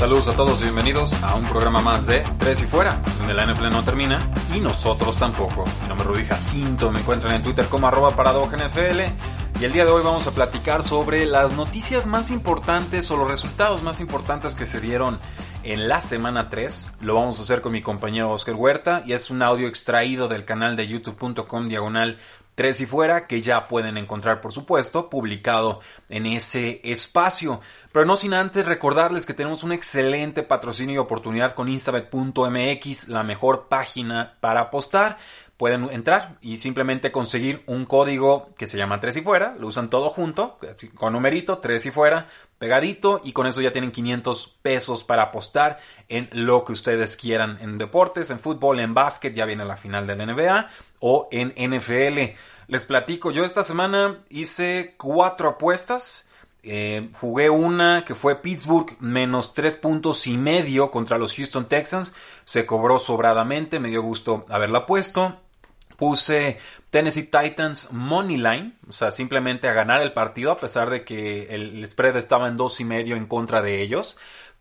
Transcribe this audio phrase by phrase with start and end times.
[0.00, 3.44] Saludos a todos y bienvenidos a un programa más de Tres y Fuera, donde la
[3.44, 4.18] NFL no termina
[4.50, 5.66] y nosotros tampoco.
[5.82, 9.84] Mi nombre es Rudy Jacinto, me encuentran en Twitter como arroba NFL y el día
[9.84, 14.54] de hoy vamos a platicar sobre las noticias más importantes o los resultados más importantes
[14.54, 15.18] que se dieron
[15.64, 16.92] en la semana 3.
[17.02, 20.46] Lo vamos a hacer con mi compañero Oscar Huerta y es un audio extraído del
[20.46, 22.18] canal de youtube.com diagonal
[22.60, 25.80] Tres y Fuera, que ya pueden encontrar, por supuesto, publicado
[26.10, 27.62] en ese espacio.
[27.90, 33.22] Pero no sin antes recordarles que tenemos un excelente patrocinio y oportunidad con instabet.mx, la
[33.22, 35.16] mejor página para apostar.
[35.60, 39.90] Pueden entrar y simplemente conseguir un código que se llama Tres y Fuera, lo usan
[39.90, 40.58] todo junto,
[40.94, 45.78] con numerito, Tres y Fuera, pegadito, y con eso ya tienen 500 pesos para apostar
[46.08, 50.06] en lo que ustedes quieran, en deportes, en fútbol, en básquet, ya viene la final
[50.06, 50.66] del NBA,
[51.00, 52.38] o en NFL.
[52.68, 56.26] Les platico, yo esta semana hice cuatro apuestas.
[56.62, 62.14] Eh, jugué una que fue Pittsburgh menos tres puntos y medio contra los Houston Texans.
[62.46, 65.38] Se cobró sobradamente, me dio gusto haberla puesto.
[66.00, 71.04] Puse Tennessee Titans Money Line, o sea, simplemente a ganar el partido a pesar de
[71.04, 74.16] que el spread estaba en dos y medio en contra de ellos.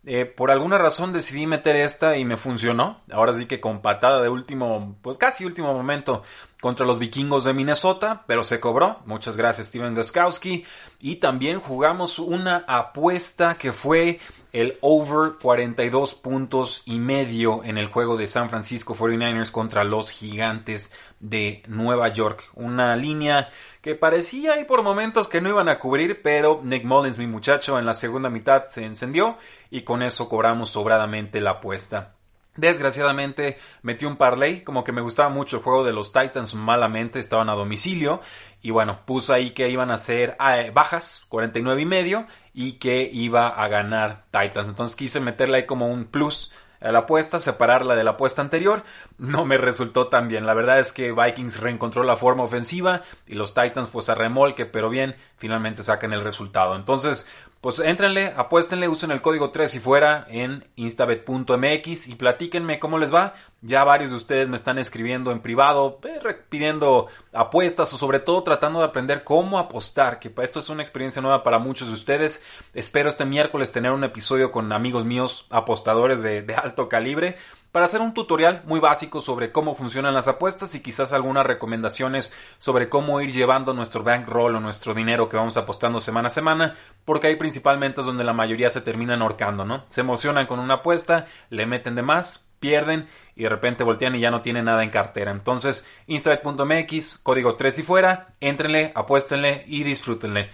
[0.06, 3.02] Eh, por alguna razón decidí meter esta y me funcionó.
[3.12, 6.24] Ahora sí que con patada de último, pues casi último momento
[6.62, 9.00] contra los vikingos de Minnesota, pero se cobró.
[9.06, 10.66] Muchas gracias Steven Goskowski.
[11.00, 14.20] Y también jugamos una apuesta que fue
[14.52, 20.10] el over 42 puntos y medio en el juego de San Francisco 49ers contra los
[20.10, 22.50] gigantes de Nueva York.
[22.56, 23.50] Una línea
[23.82, 27.78] que parecía ahí por momentos que no iban a cubrir, pero Nick Mullins, mi muchacho,
[27.78, 29.38] en la segunda mitad se encendió
[29.70, 32.19] y con eso cobramos sobradamente la apuesta.
[32.56, 37.20] Desgraciadamente metí un parlay, como que me gustaba mucho el juego de los Titans malamente,
[37.20, 38.22] estaban a domicilio
[38.62, 43.10] y bueno, puse ahí que iban a ser eh, bajas, 49 y medio y que
[43.12, 44.68] iba a ganar Titans.
[44.68, 46.52] Entonces quise meterle ahí como un plus
[46.82, 48.84] a la apuesta, separarla de la apuesta anterior.
[49.18, 50.46] No me resultó tan bien.
[50.46, 54.66] La verdad es que Vikings reencontró la forma ofensiva y los Titans pues a remolque,
[54.66, 56.76] pero bien, finalmente sacan el resultado.
[56.76, 57.30] Entonces,
[57.62, 63.14] pues entrenle, apuéstenle, usen el código 3 y fuera en instabet.mx y platíquenme cómo les
[63.14, 63.34] va.
[63.62, 68.44] Ya varios de ustedes me están escribiendo en privado, eh, pidiendo apuestas o sobre todo
[68.44, 72.42] tratando de aprender cómo apostar, que esto es una experiencia nueva para muchos de ustedes.
[72.74, 77.36] Espero este miércoles tener un episodio con amigos míos apostadores de, de alto calibre
[77.72, 82.34] para hacer un tutorial muy básico sobre cómo funcionan las apuestas y quizás algunas recomendaciones
[82.58, 86.76] sobre cómo ir llevando nuestro bankroll o nuestro dinero que vamos apostando semana a semana,
[87.06, 89.86] porque ahí principalmente es donde la mayoría se terminan ahorcando, ¿no?
[89.90, 94.20] Se emocionan con una apuesta, le meten de más, pierden y de repente voltean y
[94.20, 95.32] ya no tienen nada en cartera.
[95.32, 100.50] Entonces, instabet.mx, código 3 y fuera, éntrenle, apuéstenle y disfrútenle.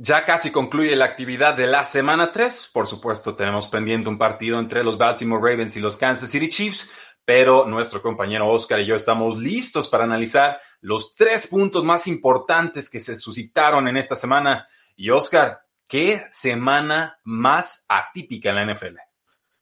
[0.00, 2.70] Ya casi concluye la actividad de la semana 3.
[2.72, 6.88] Por supuesto, tenemos pendiente un partido entre los Baltimore Ravens y los Kansas City Chiefs,
[7.24, 12.88] pero nuestro compañero Oscar y yo estamos listos para analizar los tres puntos más importantes
[12.88, 14.68] que se suscitaron en esta semana.
[14.94, 19.07] Y Oscar, ¿qué semana más atípica en la NFL?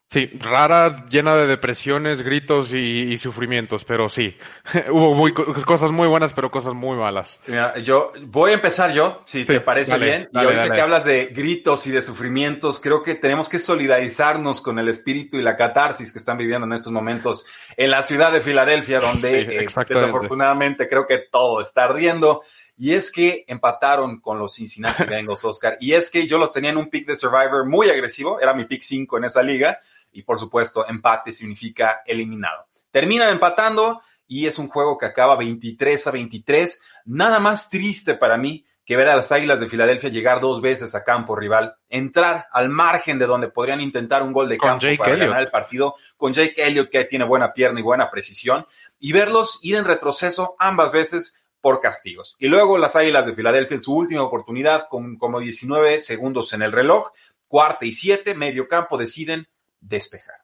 [0.09, 4.37] Sí, rara, llena de depresiones, gritos y, sufrimientos, pero sí,
[4.89, 7.41] hubo muy, cosas muy buenas, pero cosas muy malas.
[7.45, 10.29] Mira, yo voy a empezar yo, si te parece bien.
[10.31, 14.79] y ahorita que hablas de gritos y de sufrimientos, creo que tenemos que solidarizarnos con
[14.79, 18.39] el espíritu y la catarsis que están viviendo en estos momentos en la ciudad de
[18.39, 22.43] Filadelfia, donde eh, desafortunadamente creo que todo está ardiendo.
[22.79, 25.77] Y es que empataron con los Cincinnati Bengals, Oscar.
[25.81, 28.65] Y es que yo los tenía en un pick de Survivor muy agresivo, era mi
[28.65, 29.81] pick 5 en esa liga
[30.11, 32.67] y por supuesto empate significa eliminado.
[32.91, 36.81] Terminan empatando y es un juego que acaba 23 a 23.
[37.05, 40.95] Nada más triste para mí que ver a las Águilas de Filadelfia llegar dos veces
[40.95, 45.17] a campo rival, entrar al margen de donde podrían intentar un gol de campo para
[45.17, 48.65] ganar el partido, con Jake Elliott que tiene buena pierna y buena precisión,
[48.97, 52.37] y verlos ir en retroceso ambas veces por castigos.
[52.39, 56.61] Y luego las Águilas de Filadelfia en su última oportunidad, con como 19 segundos en
[56.61, 57.11] el reloj,
[57.49, 60.35] cuarta y siete, medio campo, deciden despejar.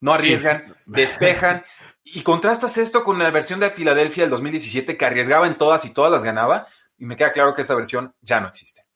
[0.00, 1.64] no arriesgan, despejan.
[2.04, 5.92] Y contrastas esto con la versión de Filadelfia del 2017 que arriesgaba en todas y
[5.92, 6.66] todas las ganaba.
[6.98, 8.86] Y me queda claro que esa versión ya no existe.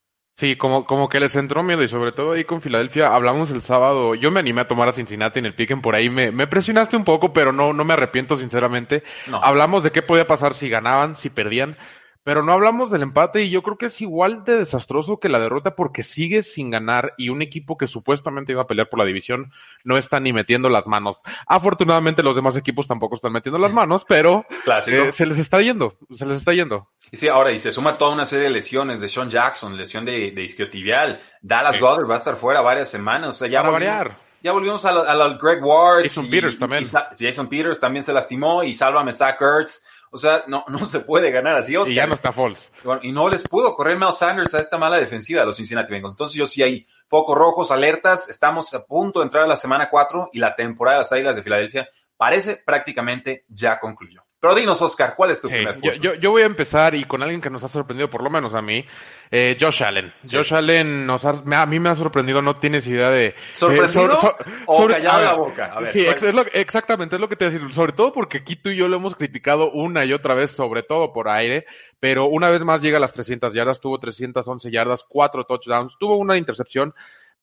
[0.41, 3.61] Sí, como, como que les entró miedo y sobre todo ahí con Filadelfia hablamos el
[3.61, 6.47] sábado, yo me animé a tomar a Cincinnati en el piquen por ahí, me, me
[6.47, 9.03] presionaste un poco, pero no, no me arrepiento sinceramente.
[9.43, 11.77] Hablamos de qué podía pasar si ganaban, si perdían.
[12.23, 15.41] Pero no hablamos del empate y yo creo que es igual de desastroso que la
[15.41, 19.07] derrota porque sigues sin ganar y un equipo que supuestamente iba a pelear por la
[19.07, 19.53] división
[19.85, 21.17] no está ni metiendo las manos.
[21.47, 24.45] Afortunadamente los demás equipos tampoco están metiendo las manos, pero
[24.87, 26.89] eh, se les está yendo, se les está yendo.
[27.11, 30.05] Y sí, ahora, y se suma toda una serie de lesiones de Sean Jackson, lesión
[30.05, 31.21] de, de isquiotibial.
[31.43, 31.83] Dallas sí.
[31.83, 33.31] va a estar fuera varias semanas.
[33.31, 34.17] O sea, ya variar.
[34.43, 36.05] Ya volvimos a, la, Greg Ward.
[36.05, 36.85] Jason Peters también.
[37.19, 39.87] Jason Peters también se lastimó y sálvame Zach Ertz.
[40.11, 41.75] O sea, no, no se puede ganar así.
[41.87, 42.73] Y ya no está Falls.
[43.03, 46.15] y no les pudo correr Mel Sanders a esta mala defensiva de los Cincinnati Bengals.
[46.15, 48.29] Entonces yo sí hay focos rojos, alertas.
[48.29, 51.37] Estamos a punto de entrar a la semana 4 y la temporada de las Águilas
[51.37, 54.23] de Filadelfia parece prácticamente ya concluyó.
[54.41, 55.95] Pero dinos, Oscar, ¿cuál es tu primer punto?
[55.97, 58.55] Yo, yo, voy a empezar y con alguien que nos ha sorprendido, por lo menos
[58.55, 58.87] a mí,
[59.31, 60.15] eh, Josh Allen.
[60.29, 63.35] Josh Allen nos a mí me ha sorprendido, no tienes idea de...
[63.53, 64.19] ¿Sorprendido
[64.65, 65.75] o callado la boca?
[65.93, 66.07] sí,
[66.55, 67.75] exactamente, es lo que te voy a decir.
[67.75, 70.85] Sobre todo porque aquí tú y yo lo hemos criticado una y otra vez, sobre
[70.85, 71.67] todo por aire,
[72.01, 76.17] pero una vez más llega a las 300 yardas, tuvo 311 yardas, cuatro touchdowns, tuvo
[76.17, 76.95] una intercepción,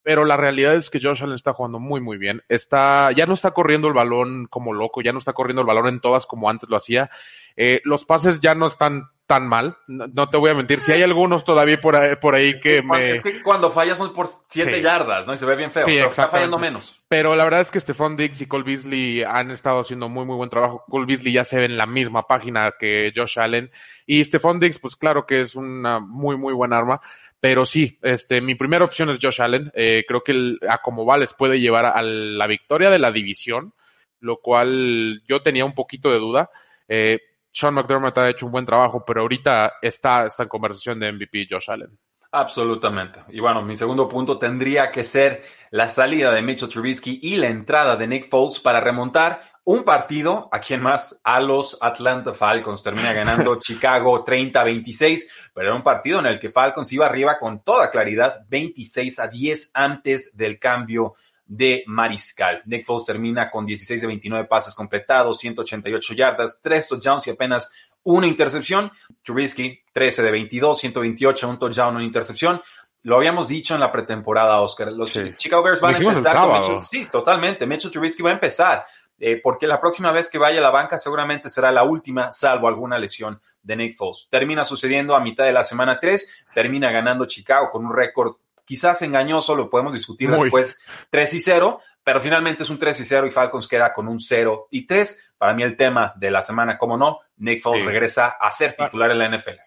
[0.07, 2.41] pero la realidad es que Josh Allen está jugando muy, muy bien.
[2.47, 5.89] Está, ya no está corriendo el balón como loco, ya no está corriendo el balón
[5.89, 7.09] en todas como antes lo hacía.
[7.57, 10.79] Eh, los pases ya no están tan mal, no, te voy a mentir.
[10.79, 13.11] Si hay algunos todavía por ahí, por ahí que me...
[13.11, 15.33] Es que cuando fallas son por siete yardas, ¿no?
[15.33, 16.97] Y se ve bien feo, sí, está fallando menos.
[17.09, 20.37] Pero la verdad es que Stephon Diggs y Cole Beasley han estado haciendo muy, muy
[20.37, 20.85] buen trabajo.
[20.87, 23.69] Cole Beasley ya se ve en la misma página que Josh Allen.
[24.05, 27.01] Y Stephon Diggs, pues claro que es una muy, muy buena arma.
[27.39, 29.71] Pero sí, este, mi primera opción es Josh Allen.
[29.75, 33.11] Eh, creo que el, a como va les puede llevar a la victoria de la
[33.11, 33.73] división,
[34.19, 36.49] lo cual yo tenía un poquito de duda.
[36.87, 37.19] Eh,
[37.51, 41.69] Sean McDermott ha hecho un buen trabajo, pero ahorita está, en conversación de MVP Josh
[41.69, 41.97] Allen.
[42.31, 43.21] Absolutamente.
[43.29, 47.47] Y bueno, mi segundo punto tendría que ser la salida de Mitchell Trubisky y la
[47.47, 51.19] entrada de Nick Foles para remontar un partido, ¿a quién más?
[51.25, 52.81] A los Atlanta Falcons.
[52.81, 55.23] Termina ganando Chicago 30-26,
[55.53, 59.27] pero era un partido en el que Falcons iba arriba con toda claridad, 26 a
[59.27, 61.15] 10 antes del cambio
[61.45, 62.61] de Mariscal.
[62.65, 67.69] Nick Foles termina con 16 de 29 pases completados, 188 yardas, 3 touchdowns y apenas
[68.03, 68.89] una intercepción.
[69.21, 72.61] Trubisky, 13 de 22, 128, un touchdown, una intercepción.
[73.03, 74.93] Lo habíamos dicho en la pretemporada, Oscar.
[74.93, 76.83] Los Chicago Bears van a empezar con Mitchell.
[76.83, 77.65] Sí, totalmente.
[77.65, 78.85] Mitchell Trubisky va a empezar.
[79.19, 82.67] Eh, porque la próxima vez que vaya a la banca seguramente será la última, salvo
[82.67, 84.27] alguna lesión de Nick Foles.
[84.29, 88.35] Termina sucediendo a mitad de la semana 3, termina ganando Chicago con un récord
[88.67, 90.79] quizás engañoso, lo podemos discutir después,
[91.09, 94.19] 3 y 0, pero finalmente es un 3 y 0 y Falcons queda con un
[94.19, 95.33] 0 y 3.
[95.37, 99.09] Para mí el tema de la semana, como no, Nick Foles regresa a ser titular
[99.11, 99.66] en la NFL.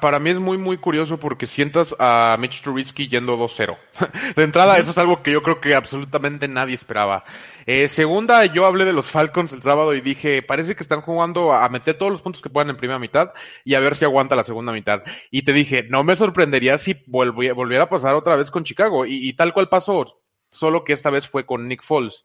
[0.00, 3.76] Para, mí es muy, muy curioso porque sientas a Mitch Trubisky yendo 2-0.
[4.36, 7.24] De entrada, eso es algo que yo creo que absolutamente nadie esperaba.
[7.66, 11.52] Eh, segunda, yo hablé de los Falcons el sábado y dije, parece que están jugando
[11.52, 13.32] a meter todos los puntos que puedan en primera mitad
[13.64, 15.02] y a ver si aguanta la segunda mitad.
[15.30, 19.04] Y te dije, no me sorprendería si volviera a pasar otra vez con Chicago.
[19.06, 20.18] Y, tal cual pasó
[20.50, 22.24] solo que esta vez fue con Nick Foles.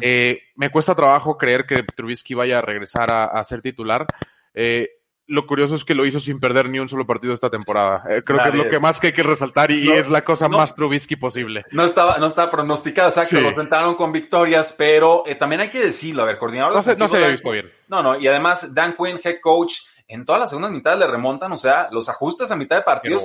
[0.00, 4.06] eh, me cuesta trabajo creer que Trubisky vaya a regresar a, a ser titular.
[4.54, 4.93] Eh,
[5.26, 8.04] lo curioso es que lo hizo sin perder ni un solo partido esta temporada.
[8.08, 10.48] Eh, creo que es lo que más que hay que resaltar y es la cosa
[10.48, 11.64] más Trubisky posible.
[11.70, 15.80] No estaba, no estaba pronosticada, exacto, lo enfrentaron con victorias, pero eh, también hay que
[15.80, 16.74] decirlo, a ver, coordinador.
[16.74, 17.70] No se, no se había visto bien.
[17.88, 19.76] No, no, y además Dan Quinn, head coach,
[20.06, 23.18] en todas las segundas mitades le remontan, o sea, los ajustes a mitad de partido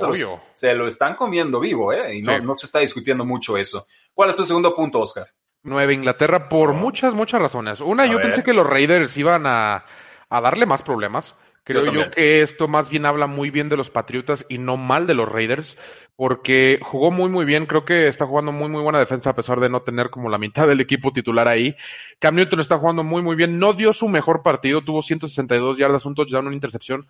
[0.54, 2.16] se, lo están comiendo vivo, ¿eh?
[2.16, 3.86] Y no, no se está discutiendo mucho eso.
[4.14, 5.26] ¿Cuál es tu segundo punto, Oscar?
[5.62, 7.80] Nueva Inglaterra por muchas, muchas razones.
[7.80, 9.84] Una, yo pensé que los Raiders iban a,
[10.30, 11.36] a darle más problemas.
[11.64, 15.06] Creo yo, que esto más bien habla muy bien de los Patriotas y no mal
[15.06, 15.76] de los Raiders,
[16.16, 19.60] porque jugó muy muy bien, creo que está jugando muy muy buena defensa a pesar
[19.60, 21.76] de no tener como la mitad del equipo titular ahí.
[22.18, 26.06] Cam Newton está jugando muy muy bien, no dio su mejor partido, tuvo 162 yardas,
[26.06, 27.06] un touchdown, una intercepción,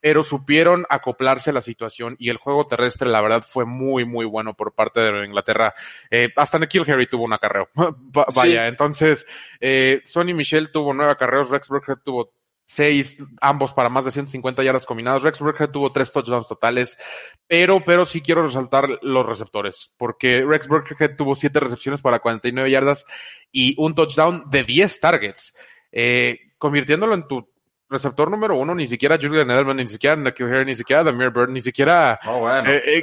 [0.00, 4.26] pero supieron acoplarse a la situación y el juego terrestre la verdad fue muy muy
[4.26, 5.74] bueno por parte de Inglaterra.
[6.10, 7.68] Eh, hasta Nikhil Harry tuvo un acarreo.
[8.34, 9.26] Vaya, entonces
[9.60, 12.32] eh, Sonny Michel tuvo nueve acarreos, Rex Burkhead tuvo
[12.64, 15.22] seis, ambos para más de 150 yardas combinadas.
[15.22, 16.96] Rex Burkhead tuvo tres touchdowns totales,
[17.46, 22.70] pero, pero sí quiero resaltar los receptores, porque Rex Burkhead tuvo siete recepciones para 49
[22.70, 23.04] yardas
[23.52, 25.54] y un touchdown de 10 targets,
[25.92, 27.53] eh, convirtiéndolo en tu
[27.94, 31.60] receptor número uno, ni siquiera Julian Edelman, ni siquiera Nikhil ni siquiera Demir Bird, ni
[31.60, 32.20] siquiera.
[32.26, 32.70] Oh, bueno.
[32.70, 33.02] Eh, eh,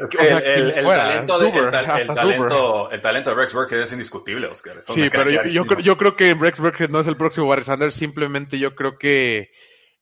[0.76, 4.82] el, talento de, el, talento, de Rex Burkhead es indiscutible, Oscar.
[4.82, 8.60] sí, pero yo, yo, creo, que Rex Burkhead no es el próximo Barry Sanders, simplemente
[8.60, 9.52] yo creo que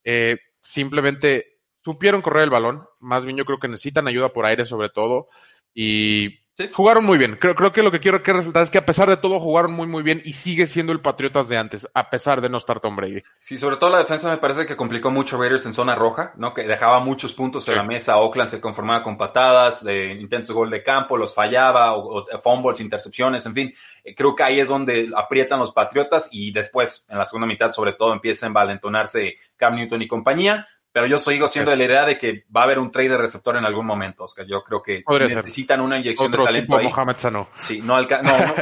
[0.03, 4.65] eh, simplemente supieron correr el balón, más bien yo creo que necesitan ayuda por aire
[4.65, 5.29] sobre todo,
[5.73, 7.37] y Jugaron muy bien.
[7.39, 9.71] Creo, creo que lo que quiero que resaltar es que a pesar de todo jugaron
[9.71, 12.79] muy muy bien y sigue siendo el Patriotas de antes, a pesar de no estar
[12.79, 13.23] Tom Brady.
[13.39, 16.53] Sí, sobre todo la defensa me parece que complicó mucho Raiders en zona roja, ¿no?
[16.53, 18.17] Que dejaba muchos puntos en la mesa.
[18.17, 22.81] Oakland se conformaba con patadas, de intentos de gol de campo, los fallaba, o, fumbles,
[22.81, 23.73] intercepciones, en fin.
[24.03, 27.71] Eh, creo que ahí es donde aprietan los Patriotas y después, en la segunda mitad,
[27.71, 31.83] sobre todo, empieza a envalentonarse Cam Newton y compañía pero yo sigo siendo de la
[31.83, 34.45] idea de que va a haber un trade de receptor en algún momento, Oscar.
[34.47, 36.87] Yo creo que necesitan una inyección de talento ahí.
[36.87, 37.15] Mohamed.
[37.57, 37.97] Sí, no,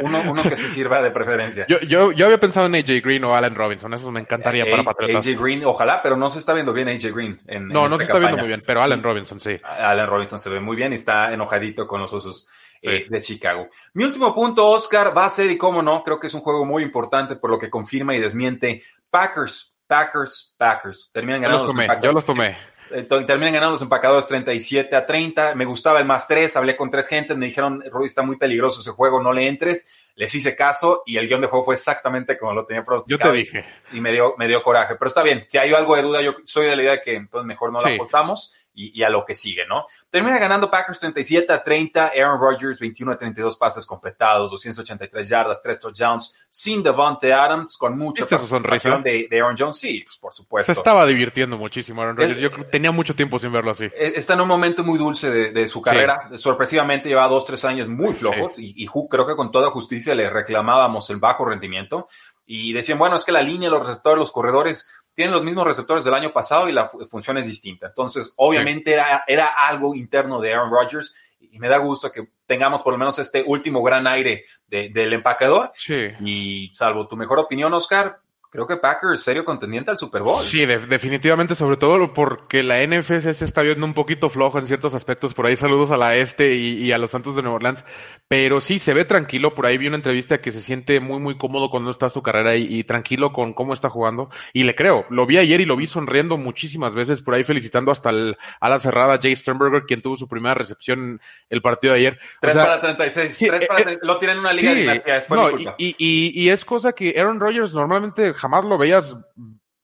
[0.03, 1.65] uno, uno, que se sirva de preferencia.
[1.67, 4.83] Yo, yo, yo, había pensado en AJ Green o Allen Robinson, eso me encantaría para
[4.83, 5.25] Patriotas.
[5.25, 7.39] AJ Green, ojalá, pero no se está viendo bien AJ Green.
[7.47, 9.55] En, no, no se está viendo muy bien, pero Allen Robinson sí.
[9.63, 12.49] Allen Robinson se ve muy bien y está enojadito con los usos.
[12.79, 13.69] Eh, de Chicago.
[13.93, 16.63] Mi último punto, Oscar, va a ser, y cómo no, creo que es un juego
[16.63, 21.09] muy importante por lo que confirma y desmiente Packers, Packers, Packers.
[21.13, 22.57] Terminan ganando los, tomé, Yo los tomé.
[22.91, 25.55] Eh, terminan ganando los empacadores 37 a 30.
[25.55, 28.81] Me gustaba el más 3, hablé con tres gentes, me dijeron, Rudy, está muy peligroso
[28.81, 29.89] ese juego, no le entres.
[30.15, 33.29] Les hice caso y el guion de juego fue exactamente como lo tenía pronosticado.
[33.29, 33.65] Yo te dije.
[33.91, 34.95] Y me dio, me dio coraje.
[34.95, 37.13] Pero está bien, si hay algo de duda, yo soy de la idea de que
[37.15, 39.87] entonces mejor no la aportamos y, a lo que sigue, ¿no?
[40.09, 45.61] Termina ganando Packers 37 a 30, Aaron Rodgers 21 a 32 pases completados, 283 yardas,
[45.61, 50.33] 3 touchdowns, sin Devontae Adams, con mucha participación de, de, Aaron Jones, sí, pues, por
[50.33, 50.73] supuesto.
[50.73, 53.85] Se estaba divirtiendo muchísimo Aaron Rodgers, yo tenía mucho tiempo sin verlo así.
[53.85, 57.89] E, está en un momento muy dulce de, su carrera, sorpresivamente lleva 2, 3 años
[57.89, 62.07] muy flojos y, y creo que con toda justicia le reclamábamos el bajo rendimiento
[62.47, 66.05] y decían, bueno, es que la línea, los receptores, los corredores tienen los mismos receptores
[66.05, 67.87] del año pasado y la función es distinta.
[67.87, 72.81] Entonces, obviamente era, era algo interno de Aaron Rodgers y me da gusto que tengamos
[72.83, 75.71] por lo menos este último gran aire del empacador.
[75.75, 76.07] Sí.
[76.21, 80.43] Y salvo tu mejor opinión, Oscar, creo que Packers serio contendiente al Super Bowl.
[80.43, 84.93] Sí, definitivamente, sobre todo porque la NFC se está viendo un poquito flojo en ciertos
[84.93, 85.33] aspectos.
[85.33, 87.85] Por ahí saludos a la Este y, a los Santos de Nueva Orleans.
[88.27, 89.53] Pero sí, se ve tranquilo.
[89.53, 92.55] Por ahí vi una entrevista que se siente muy, muy cómodo cuando está su carrera
[92.55, 94.29] y, tranquilo con cómo está jugando.
[94.53, 95.05] Y le creo.
[95.09, 97.21] Lo vi ayer y lo vi sonriendo muchísimas veces.
[97.21, 101.19] Por ahí felicitando hasta el, a la cerrada Jay Sternberger, quien tuvo su primera recepción
[101.49, 102.19] el partido de ayer.
[102.41, 103.35] 3 para 36.
[103.35, 106.93] Sí, para, eh, lo tienen en una liga sí, no, y, y, y, es cosa
[106.93, 109.17] que Aaron Rodgers normalmente jamás lo veías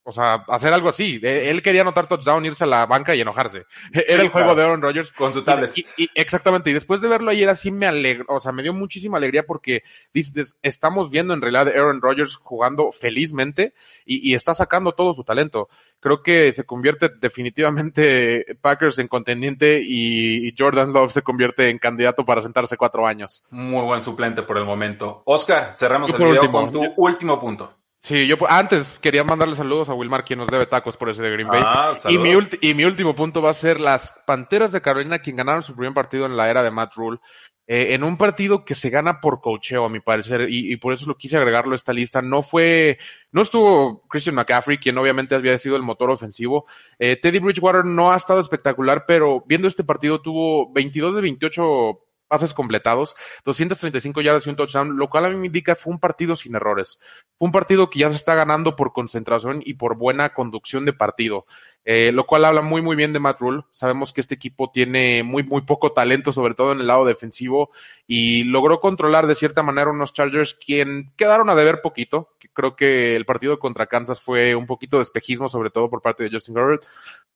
[0.05, 1.19] o sea, hacer algo así.
[1.23, 3.65] Él quería anotar touchdown, irse a la banca y enojarse.
[3.93, 5.11] Era el juego de Aaron Rodgers.
[5.13, 5.77] Con su tablet.
[5.77, 6.69] Y, exactamente.
[6.69, 9.83] Y después de verlo ayer así me alegró, o sea, me dio muchísima alegría porque
[10.13, 13.73] dices, estamos viendo en realidad Aaron Rodgers jugando felizmente
[14.05, 15.69] y, está sacando todo su talento.
[15.99, 22.25] Creo que se convierte definitivamente Packers en contendiente y, Jordan Love se convierte en candidato
[22.25, 23.43] para sentarse cuatro años.
[23.49, 25.23] Muy buen suplente por el momento.
[25.25, 27.82] Oscar, cerramos el video con tu último punto.
[28.03, 31.31] Sí, yo antes quería mandarle saludos a Wilmar, quien nos debe tacos por ese de
[31.31, 31.61] Green Bay.
[31.65, 35.37] Ah, y, mi y mi último punto va a ser las Panteras de Carolina, quien
[35.37, 37.19] ganaron su primer partido en la era de Matt Rule,
[37.65, 41.05] eh, en un partido que se gana por cocheo, a mi parecer, y, por eso
[41.05, 42.21] lo quise agregarlo a esta lista.
[42.21, 42.99] No fue,
[43.31, 46.65] no estuvo Christian McCaffrey, quien obviamente había sido el motor ofensivo.
[46.99, 51.99] Eh, Teddy Bridgewater no ha estado espectacular, pero viendo este partido tuvo 22 de 28
[52.33, 55.99] pases completados, 235 yardas y un touchdown, lo cual a mí me indica fue un
[55.99, 56.97] partido sin errores.
[57.37, 60.93] Fue un partido que ya se está ganando por concentración y por buena conducción de
[60.93, 61.45] partido,
[61.85, 63.65] eh, lo cual habla muy, muy bien de Matt Rule.
[63.71, 67.69] Sabemos que este equipo tiene muy, muy poco talento, sobre todo en el lado defensivo,
[68.07, 72.29] y logró controlar de cierta manera unos Chargers quien quedaron a deber poquito.
[72.53, 76.23] Creo que el partido contra Kansas fue un poquito de espejismo, sobre todo por parte
[76.23, 76.83] de Justin Herbert,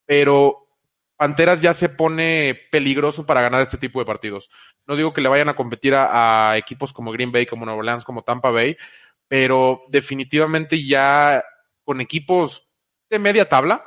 [0.07, 0.66] pero
[1.17, 4.50] Panteras ya se pone peligroso para ganar este tipo de partidos.
[4.86, 8.05] No digo que le vayan a competir a, equipos como Green Bay, como Nueva Orleans,
[8.05, 8.77] como Tampa Bay,
[9.27, 11.43] pero definitivamente ya
[11.83, 12.69] con equipos
[13.09, 13.83] de media tabla,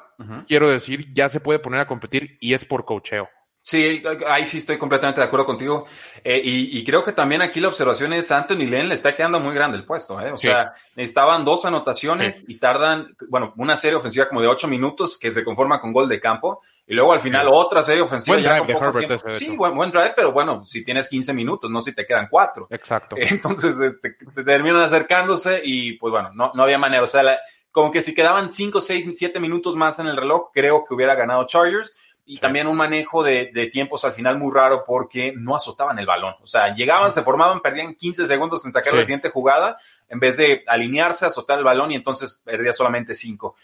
[0.47, 3.29] quiero decir, ya se puede poner a competir y es por cocheo.
[3.63, 5.87] Sí, ahí sí estoy completamente de acuerdo contigo.
[6.25, 9.55] Eh, y, creo que también aquí la observación es Anthony Len le está quedando muy
[9.55, 10.21] grande el puesto.
[10.21, 10.33] ¿eh?
[10.33, 15.19] O sea, necesitaban dos anotaciones y tardan, bueno, una serie ofensiva como de ocho minutos
[15.19, 16.63] que se conforma con gol de campo.
[16.87, 18.37] Y luego al final otra serie ofensiva.
[18.37, 21.95] Buen drive de Herbert sí, buen, drive, pero bueno, si tienes 15 minutos, no si
[21.95, 22.67] te quedan cuatro.
[22.71, 23.15] Exacto.
[23.19, 27.05] Entonces este, te terminan acercándose y pues bueno, no, no había manera.
[27.05, 27.39] O sea,
[27.71, 31.15] como que si quedaban 5, 6, 7 minutos más en el reloj, creo que hubiera
[31.15, 31.95] ganado Chargers
[32.33, 36.37] y también un manejo de, tiempos al final muy raro porque no azotaban el balón.
[36.41, 40.37] O sea, llegaban, se formaban, perdían 15 segundos en sacar la siguiente jugada en vez
[40.37, 43.57] de alinearse, azotar el balón y entonces perdía solamente 5.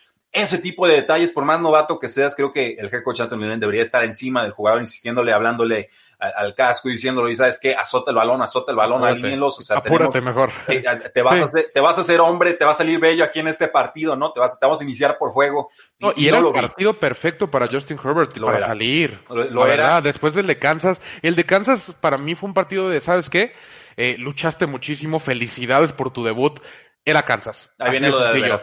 [0.42, 3.46] Ese tipo de detalles, por más novato que seas, creo que el head coach Anthony
[3.48, 5.88] Lynn debería estar encima del jugador, insistiéndole, hablándole
[6.18, 9.58] al, casco y diciéndolo, y sabes qué, azota el balón, azota el balón, alíñenlos.
[9.58, 10.50] O sea, Apúrate mejor.
[10.68, 10.82] Eh,
[11.14, 13.40] te, vas a hacer, te vas a hacer hombre, te va a salir bello aquí
[13.40, 14.32] en este partido, ¿no?
[14.32, 15.70] Te, vas, te vamos a iniciar por juego.
[16.16, 19.18] y, era el partido perfecto para Justin Herbert para salir.
[19.30, 20.00] Lo, era.
[20.00, 21.00] después del de Kansas.
[21.22, 23.54] El de Kansas para mí fue un partido de, ¿sabes qué?
[23.96, 26.60] Eh, luchaste muchísimo, felicidades por tu debut.
[27.06, 27.70] Era Kansas.
[27.78, 28.58] Ahí viene lo de,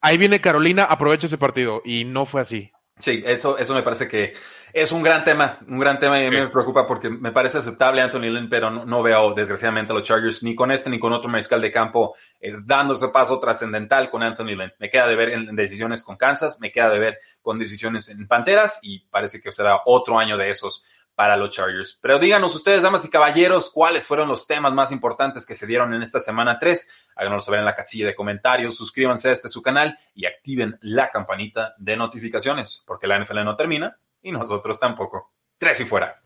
[0.00, 1.80] Ahí viene Carolina, aprovecha ese partido.
[1.84, 2.72] Y no fue así.
[2.98, 4.34] Sí, eso, eso me parece que
[4.72, 8.30] es un gran tema, un gran tema y me preocupa porque me parece aceptable Anthony
[8.30, 11.60] Lynn, pero no, veo desgraciadamente a los Chargers ni con este ni con otro mariscal
[11.60, 14.72] de campo eh, dando ese paso trascendental con Anthony Lynn.
[14.78, 18.26] Me queda de ver en, decisiones con Kansas, me queda de ver con decisiones en
[18.28, 20.84] Panteras y parece que será otro año de esos
[21.14, 21.98] para los Chargers.
[22.00, 25.94] Pero díganos ustedes, damas y caballeros, cuáles fueron los temas más importantes que se dieron
[25.94, 26.90] en esta semana 3.
[27.16, 31.10] Háganoslo saber en la casilla de comentarios, suscríbanse a este su canal y activen la
[31.10, 35.32] campanita de notificaciones, porque la NFL no termina y nosotros tampoco.
[35.58, 36.20] Tres y fuera.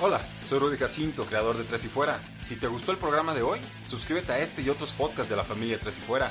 [0.00, 2.20] Hola, soy Rudy Jacinto, creador de Tres y Fuera.
[2.42, 5.42] Si te gustó el programa de hoy, suscríbete a este y otros podcasts de la
[5.42, 6.30] familia Tres y Fuera.